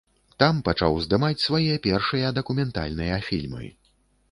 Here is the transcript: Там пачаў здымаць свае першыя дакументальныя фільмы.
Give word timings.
Там 0.43 0.61
пачаў 0.69 0.97
здымаць 1.07 1.43
свае 1.43 1.77
першыя 1.85 2.33
дакументальныя 2.39 3.23
фільмы. 3.31 3.71